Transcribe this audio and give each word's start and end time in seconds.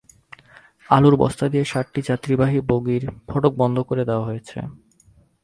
আলুর 0.89 1.15
বস্তা 1.15 1.45
দিয়ে 1.49 1.65
সাতটি 1.65 1.99
যাত্রীবাহী 2.01 2.59
বগির 2.69 3.03
ফটক 3.29 3.53
বন্ধ 3.57 3.77
করে 3.79 4.03
দেওয়া 4.05 4.25
হয়েছে। 4.25 4.57